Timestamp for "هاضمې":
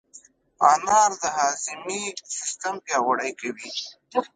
1.37-2.03